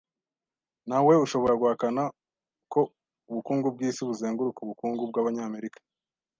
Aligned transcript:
Ntawe 0.87 1.13
ushobora 1.25 1.59
guhakana 1.61 2.03
ko 2.71 2.81
ubukungu 3.29 3.67
bwisi 3.75 4.01
buzenguruka 4.09 4.59
ubukungu 4.61 5.01
bwabanyamerika. 5.09 5.79